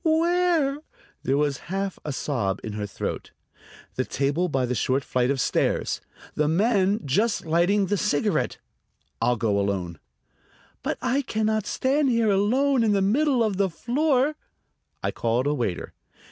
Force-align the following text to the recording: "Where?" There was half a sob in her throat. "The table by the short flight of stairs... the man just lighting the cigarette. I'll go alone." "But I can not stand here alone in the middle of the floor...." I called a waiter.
"Where?" 0.03 0.79
There 1.21 1.37
was 1.37 1.57
half 1.69 1.99
a 2.03 2.11
sob 2.11 2.59
in 2.63 2.73
her 2.73 2.87
throat. 2.87 3.29
"The 3.97 4.03
table 4.03 4.49
by 4.49 4.65
the 4.65 4.73
short 4.73 5.03
flight 5.03 5.29
of 5.29 5.39
stairs... 5.39 6.01
the 6.33 6.47
man 6.47 7.01
just 7.05 7.45
lighting 7.45 7.85
the 7.85 7.97
cigarette. 7.97 8.57
I'll 9.21 9.35
go 9.37 9.59
alone." 9.59 9.99
"But 10.81 10.97
I 11.03 11.21
can 11.21 11.45
not 11.45 11.67
stand 11.67 12.09
here 12.09 12.31
alone 12.31 12.83
in 12.83 12.93
the 12.93 13.01
middle 13.03 13.43
of 13.43 13.57
the 13.57 13.69
floor...." 13.69 14.33
I 15.03 15.11
called 15.11 15.45
a 15.45 15.53
waiter. 15.53 15.93